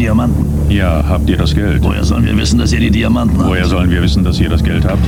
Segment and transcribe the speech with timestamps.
[0.00, 0.70] Diamanten?
[0.70, 1.82] Ja, habt ihr das Geld?
[1.82, 3.50] Woher sollen wir wissen, dass ihr die Diamanten habt?
[3.50, 5.04] Woher sollen wir wissen, dass ihr das Geld habt?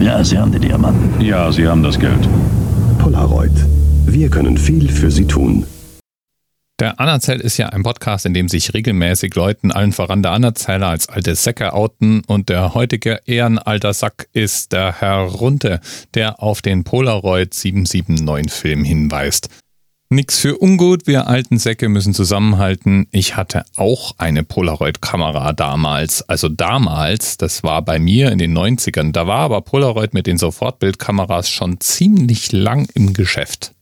[0.00, 1.20] Ja, Sie haben die Diamanten.
[1.20, 2.26] Ja, Sie haben das Geld.
[2.98, 3.52] Polaroid.
[4.06, 5.66] Wir können viel für Sie tun.
[6.80, 10.88] Der Anerzähl ist ja ein Podcast, in dem sich regelmäßig Leuten, allen voran der Anerzähler,
[10.88, 15.80] als alte Säcke outen und der heutige ehrenalter Sack ist der Herr Runte,
[16.14, 19.50] der auf den Polaroid 779 Film hinweist.
[20.08, 23.08] Nix für ungut, wir alten Säcke müssen zusammenhalten.
[23.10, 26.22] Ich hatte auch eine Polaroid-Kamera damals.
[26.28, 29.10] Also damals, das war bei mir in den 90ern.
[29.10, 33.74] Da war aber Polaroid mit den Sofortbildkameras schon ziemlich lang im Geschäft.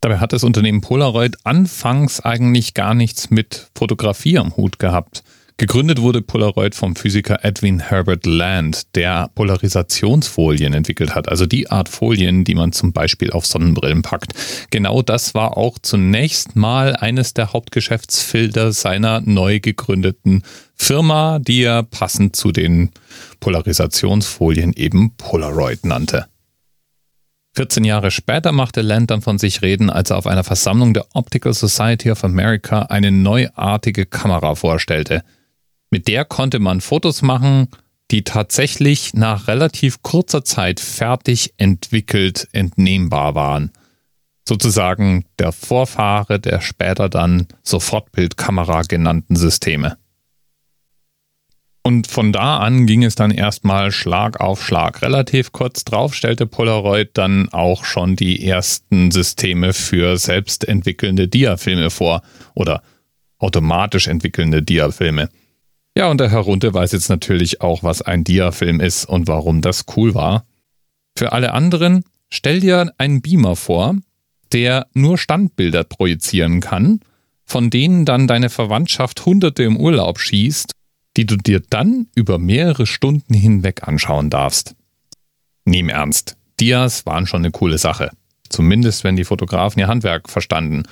[0.00, 5.24] Dabei hat das Unternehmen Polaroid anfangs eigentlich gar nichts mit Fotografie am Hut gehabt.
[5.62, 11.88] Gegründet wurde Polaroid vom Physiker Edwin Herbert Land, der Polarisationsfolien entwickelt hat, also die Art
[11.88, 14.32] Folien, die man zum Beispiel auf Sonnenbrillen packt.
[14.72, 20.42] Genau das war auch zunächst mal eines der Hauptgeschäftsfelder seiner neu gegründeten
[20.74, 22.90] Firma, die er passend zu den
[23.38, 26.26] Polarisationsfolien eben Polaroid nannte.
[27.54, 31.06] 14 Jahre später machte Land dann von sich reden, als er auf einer Versammlung der
[31.12, 35.22] Optical Society of America eine neuartige Kamera vorstellte.
[35.92, 37.68] Mit der konnte man Fotos machen,
[38.10, 43.72] die tatsächlich nach relativ kurzer Zeit fertig entwickelt entnehmbar waren.
[44.48, 49.98] Sozusagen der Vorfahre der später dann Sofortbildkamera genannten Systeme.
[51.82, 55.02] Und von da an ging es dann erstmal Schlag auf Schlag.
[55.02, 62.22] Relativ kurz drauf stellte Polaroid dann auch schon die ersten Systeme für selbstentwickelnde Diafilme vor
[62.54, 62.82] oder
[63.38, 65.28] automatisch entwickelnde Diafilme.
[65.96, 69.60] Ja, und der Herr Runte weiß jetzt natürlich auch, was ein Diafilm ist und warum
[69.60, 70.46] das cool war.
[71.16, 73.96] Für alle anderen, stell dir einen Beamer vor,
[74.52, 77.00] der nur Standbilder projizieren kann,
[77.44, 80.74] von denen dann deine Verwandtschaft Hunderte im Urlaub schießt
[81.16, 84.74] die du dir dann über mehrere Stunden hinweg anschauen darfst.
[85.64, 88.10] Nehm ernst, Dias waren schon eine coole Sache.
[88.48, 90.84] Zumindest wenn die Fotografen ihr Handwerk verstanden.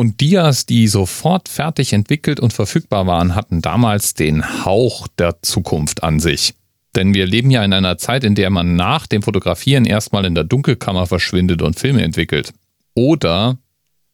[0.00, 6.04] Und Dias, die sofort fertig entwickelt und verfügbar waren, hatten damals den Hauch der Zukunft
[6.04, 6.54] an sich.
[6.94, 10.36] Denn wir leben ja in einer Zeit, in der man nach dem Fotografieren erstmal in
[10.36, 12.52] der Dunkelkammer verschwindet und Filme entwickelt.
[12.94, 13.58] Oder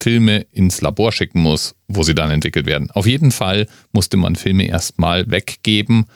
[0.02, 2.90] Filme ins Labor schicken muss, wo sie dann entwickelt werden.
[2.90, 6.06] Auf jeden Fall musste man Filme erstmal weggeben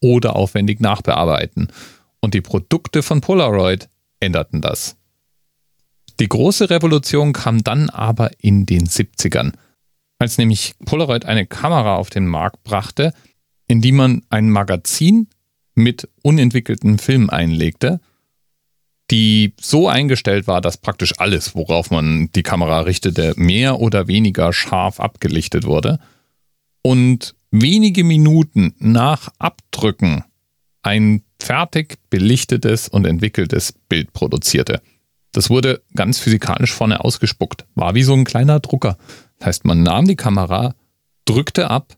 [0.00, 1.68] oder aufwendig nachbearbeiten.
[2.20, 3.90] Und die Produkte von Polaroid
[4.20, 4.97] änderten das.
[6.20, 9.52] Die große Revolution kam dann aber in den 70ern,
[10.18, 13.12] als nämlich Polaroid eine Kamera auf den Markt brachte,
[13.68, 15.28] in die man ein Magazin
[15.74, 18.00] mit unentwickelten Filmen einlegte
[19.10, 24.52] die so eingestellt war, dass praktisch alles, worauf man die Kamera richtete, mehr oder weniger
[24.52, 25.98] scharf abgelichtet wurde
[26.82, 30.24] und wenige Minuten nach Abdrücken
[30.82, 34.82] ein fertig belichtetes und entwickeltes Bild produzierte.
[35.32, 38.96] Das wurde ganz physikalisch vorne ausgespuckt, war wie so ein kleiner Drucker.
[39.38, 40.74] Das heißt, man nahm die Kamera,
[41.24, 41.94] drückte ab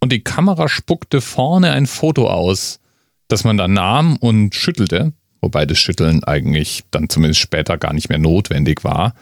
[0.00, 2.80] und die Kamera spuckte vorne ein Foto aus,
[3.28, 5.12] das man dann nahm und schüttelte
[5.46, 9.14] wobei das Schütteln eigentlich dann zumindest später gar nicht mehr notwendig war.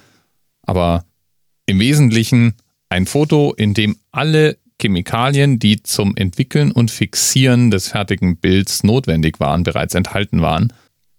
[0.63, 1.05] Aber
[1.67, 2.55] im Wesentlichen
[2.89, 9.39] ein Foto, in dem alle Chemikalien, die zum Entwickeln und Fixieren des fertigen Bilds notwendig
[9.39, 10.73] waren, bereits enthalten waren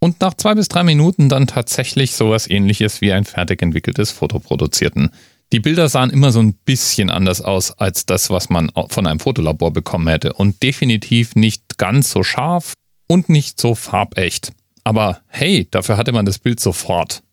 [0.05, 4.37] und nach zwei bis drei Minuten dann tatsächlich sowas ähnliches wie ein fertig entwickeltes Foto
[4.37, 5.09] produzierten.
[5.51, 9.19] Die Bilder sahen immer so ein bisschen anders aus als das, was man von einem
[9.19, 12.73] Fotolabor bekommen hätte und definitiv nicht ganz so scharf
[13.07, 14.51] und nicht so farbecht.
[14.83, 17.23] Aber hey, dafür hatte man das Bild sofort.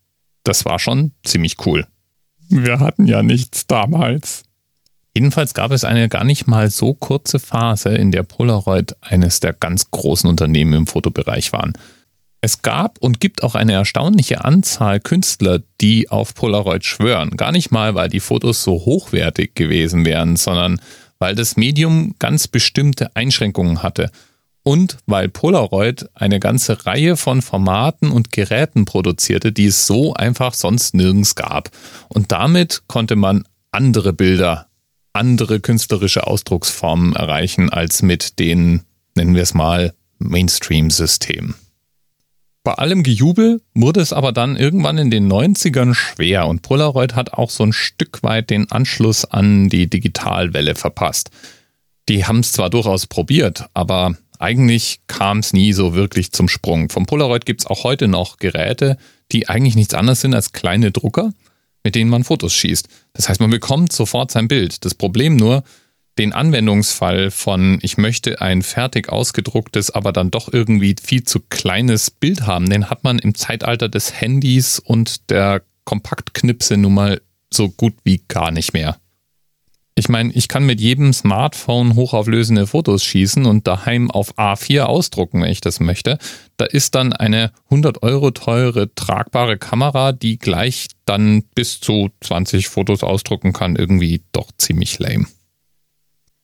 [0.43, 1.85] Das war schon ziemlich cool.
[2.49, 4.45] Wir hatten ja nichts damals.
[5.15, 9.53] Jedenfalls gab es eine gar nicht mal so kurze Phase, in der Polaroid eines der
[9.53, 11.73] ganz großen Unternehmen im Fotobereich waren.
[12.45, 17.37] Es gab und gibt auch eine erstaunliche Anzahl Künstler, die auf Polaroid schwören.
[17.37, 20.81] Gar nicht mal, weil die Fotos so hochwertig gewesen wären, sondern
[21.19, 24.11] weil das Medium ganz bestimmte Einschränkungen hatte
[24.61, 30.53] und weil Polaroid eine ganze Reihe von Formaten und Geräten produzierte, die es so einfach
[30.53, 31.69] sonst nirgends gab.
[32.09, 34.67] Und damit konnte man andere Bilder,
[35.13, 38.81] andere künstlerische Ausdrucksformen erreichen als mit den,
[39.15, 41.55] nennen wir es mal, Mainstream-Systemen.
[42.63, 47.33] Bei allem Gejubel wurde es aber dann irgendwann in den 90ern schwer und Polaroid hat
[47.33, 51.29] auch so ein Stück weit den Anschluss an die Digitalwelle verpasst.
[52.07, 56.89] Die haben es zwar durchaus probiert, aber eigentlich kam es nie so wirklich zum Sprung.
[56.89, 58.97] Vom Polaroid gibt es auch heute noch Geräte,
[59.33, 61.33] die eigentlich nichts anderes sind als kleine Drucker,
[61.83, 62.87] mit denen man Fotos schießt.
[63.11, 64.85] Das heißt, man bekommt sofort sein Bild.
[64.85, 65.63] Das Problem nur,
[66.17, 72.11] den Anwendungsfall von ich möchte ein fertig ausgedrucktes, aber dann doch irgendwie viel zu kleines
[72.11, 77.21] Bild haben, den hat man im Zeitalter des Handys und der Kompaktknipse nun mal
[77.51, 78.97] so gut wie gar nicht mehr.
[79.95, 85.43] Ich meine, ich kann mit jedem Smartphone hochauflösende Fotos schießen und daheim auf A4 ausdrucken,
[85.43, 86.17] wenn ich das möchte.
[86.57, 92.69] Da ist dann eine 100 Euro teure tragbare Kamera, die gleich dann bis zu 20
[92.69, 95.27] Fotos ausdrucken kann, irgendwie doch ziemlich lame.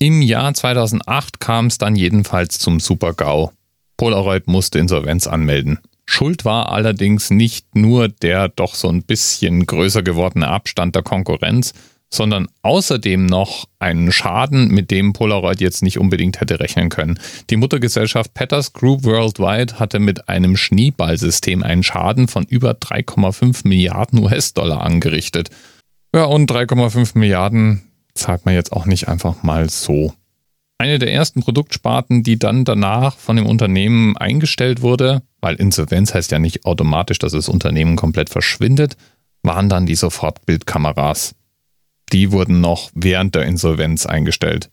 [0.01, 3.51] Im Jahr 2008 kam es dann jedenfalls zum Super-GAU.
[3.97, 5.79] Polaroid musste Insolvenz anmelden.
[6.05, 11.73] Schuld war allerdings nicht nur der doch so ein bisschen größer gewordene Abstand der Konkurrenz,
[12.09, 17.19] sondern außerdem noch einen Schaden, mit dem Polaroid jetzt nicht unbedingt hätte rechnen können.
[17.49, 24.19] Die Muttergesellschaft Petters Group Worldwide hatte mit einem Schneeballsystem einen Schaden von über 3,5 Milliarden
[24.19, 25.49] US-Dollar angerichtet.
[26.15, 27.88] Ja, und 3,5 Milliarden
[28.19, 30.13] zahlt man jetzt auch nicht einfach mal so.
[30.77, 36.31] Eine der ersten Produktsparten, die dann danach von dem Unternehmen eingestellt wurde, weil Insolvenz heißt
[36.31, 38.95] ja nicht automatisch, dass das Unternehmen komplett verschwindet,
[39.41, 41.35] waren dann die Sofortbildkameras
[42.11, 44.69] die wurden noch während der Insolvenz eingestellt.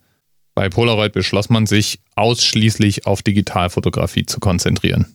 [0.54, 5.14] Bei Polaroid beschloss man sich, ausschließlich auf Digitalfotografie zu konzentrieren.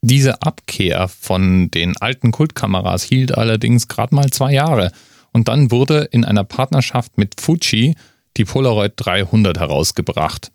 [0.00, 4.92] Diese Abkehr von den alten Kultkameras hielt allerdings gerade mal zwei Jahre
[5.32, 7.94] und dann wurde in einer Partnerschaft mit Fuji
[8.36, 10.50] die Polaroid 300 herausgebracht.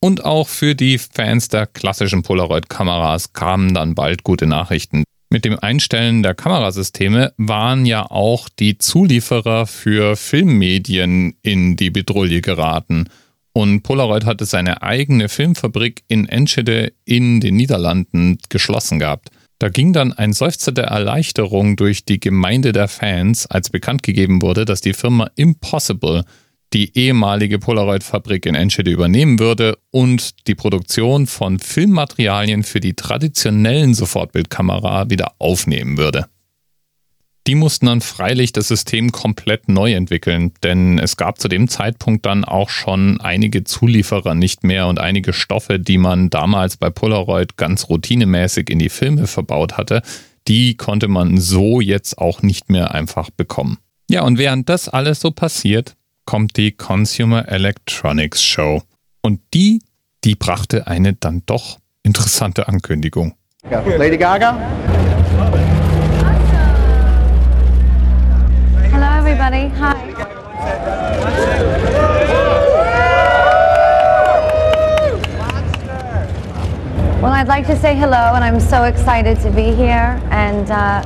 [0.00, 5.04] Und auch für die Fans der klassischen Polaroid-Kameras kamen dann bald gute Nachrichten.
[5.30, 12.40] Mit dem Einstellen der Kamerasysteme waren ja auch die Zulieferer für Filmmedien in die Bedrohung
[12.40, 13.08] geraten.
[13.52, 19.30] Und Polaroid hatte seine eigene Filmfabrik in Enschede in den Niederlanden geschlossen gehabt.
[19.58, 24.40] Da ging dann ein Seufzer der Erleichterung durch die Gemeinde der Fans, als bekannt gegeben
[24.40, 26.24] wurde, dass die Firma Impossible
[26.72, 33.94] die ehemalige Polaroid-Fabrik in Enschede übernehmen würde und die Produktion von Filmmaterialien für die traditionellen
[33.94, 36.26] Sofortbildkamera wieder aufnehmen würde.
[37.48, 42.26] Die mussten dann freilich das System komplett neu entwickeln, denn es gab zu dem Zeitpunkt
[42.26, 47.56] dann auch schon einige Zulieferer nicht mehr und einige Stoffe, die man damals bei Polaroid
[47.56, 50.02] ganz routinemäßig in die Filme verbaut hatte,
[50.46, 53.78] die konnte man so jetzt auch nicht mehr einfach bekommen.
[54.10, 55.96] Ja, und während das alles so passiert,
[56.26, 58.82] kommt die Consumer Electronics Show.
[59.22, 59.80] Und die,
[60.22, 63.32] die brachte eine dann doch interessante Ankündigung.
[63.96, 65.17] Lady Gaga?
[69.28, 69.68] Everybody.
[69.76, 70.06] Hi.
[77.20, 80.18] Well, I'd like to say hello, and I'm so excited to be here.
[80.30, 81.02] And uh,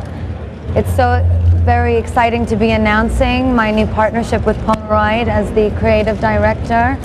[0.76, 1.26] it's so
[1.64, 6.96] very exciting to be announcing my new partnership with Polaroid as the creative director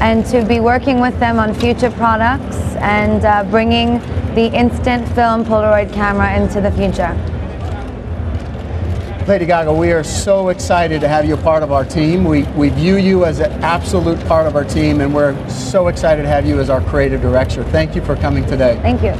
[0.00, 3.98] and to be working with them on future products and uh, bringing
[4.34, 7.37] the instant film Polaroid camera into the future.
[9.28, 12.24] Lady Gaga, we are so excited to have you a part of our team.
[12.24, 16.22] We, we view you as an absolute part of our team, and we're so excited
[16.22, 17.62] to have you as our creative director.
[17.64, 18.78] Thank you for coming today.
[18.80, 19.10] Thank you.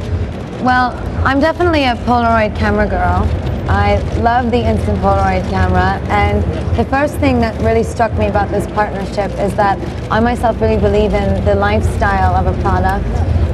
[0.65, 0.97] Well,
[1.27, 3.29] I'm definitely a Polaroid camera girl.
[3.69, 6.43] I love the instant Polaroid camera and
[6.75, 9.77] the first thing that really struck me about this partnership is that
[10.11, 13.05] I myself really believe in the lifestyle of a product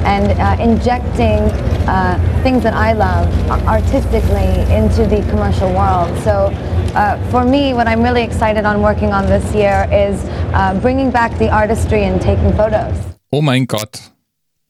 [0.06, 1.50] and uh, injecting
[1.86, 3.28] uh, things that I love
[3.66, 6.10] artistically into the commercial world.
[6.24, 6.50] So
[6.94, 10.22] uh, for me, what I'm really excited on working on this year is
[10.54, 12.96] uh, bringing back the artistry and taking photos.
[13.30, 14.00] Oh mein Gott.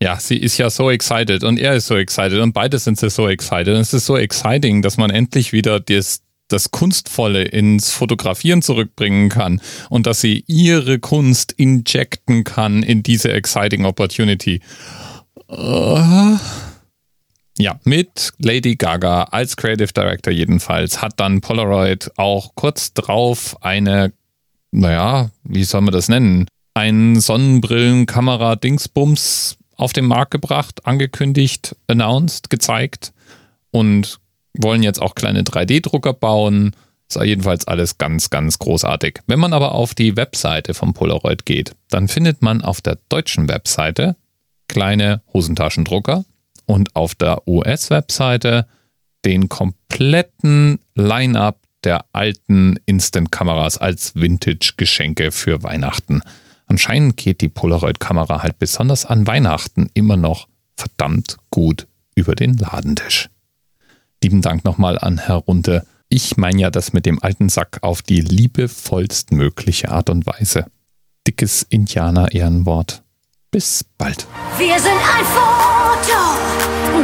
[0.03, 3.09] Ja, sie ist ja so excited und er ist so excited und beide sind sie
[3.09, 3.75] so excited.
[3.75, 9.31] Und es ist so exciting, dass man endlich wieder das, das Kunstvolle ins Fotografieren zurückbringen
[9.31, 14.61] kann und dass sie ihre Kunst injecten kann in diese exciting Opportunity.
[15.49, 16.37] Uh.
[17.59, 24.13] Ja, mit Lady Gaga als Creative Director jedenfalls hat dann Polaroid auch kurz drauf eine,
[24.73, 26.47] naja, wie soll man das nennen?
[26.75, 33.15] Ein Sonnenbrillenkamera-Dingsbums auf den Markt gebracht, angekündigt, announced, gezeigt
[33.71, 34.19] und
[34.53, 36.77] wollen jetzt auch kleine 3D-Drucker bauen.
[37.09, 39.21] Ist jedenfalls alles ganz, ganz großartig.
[39.27, 43.49] Wenn man aber auf die Webseite von Polaroid geht, dann findet man auf der deutschen
[43.49, 44.17] Webseite
[44.69, 46.27] kleine Hosentaschendrucker
[46.67, 48.67] und auf der US-Webseite
[49.25, 56.21] den kompletten Line-up der alten Instant-Kameras als Vintage-Geschenke für Weihnachten.
[56.67, 63.31] Anscheinend geht die Polaroid-Kamera halt besonders an Weihnachten immer noch verdammt gut über den Ladentisch.
[64.23, 68.03] Lieben Dank nochmal an Herr Runte Ich meine ja das mit dem alten Sack auf
[68.03, 70.67] die liebevollstmögliche Art und Weise.
[71.27, 73.03] Dickes Indianer-Ehrenwort.
[73.57, 74.27] Bis bald.
[74.59, 76.21] Wir sind ein Foto,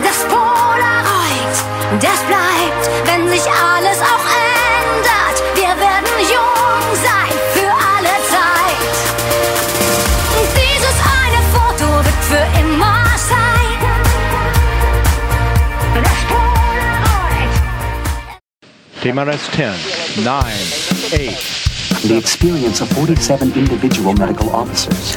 [0.03, 1.55] das Polaroid,
[1.99, 5.37] das bleibt, wenn sich alles auch ändert.
[5.55, 8.85] Wir werden jung sein für alle Zeit.
[10.55, 13.79] Dieses eine Foto wird für immer sein.
[16.05, 16.21] Das
[17.09, 17.53] Polaroid.
[19.01, 20.45] TMRS 10, 9,
[21.31, 21.63] 8.
[22.03, 25.17] the experience of 47 individual medical officers.